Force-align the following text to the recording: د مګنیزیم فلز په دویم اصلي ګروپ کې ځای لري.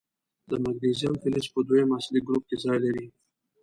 د 0.49 0.51
مګنیزیم 0.63 1.13
فلز 1.21 1.45
په 1.53 1.59
دویم 1.67 1.89
اصلي 1.99 2.19
ګروپ 2.27 2.43
کې 2.49 2.57
ځای 2.63 2.77
لري. 2.85 3.05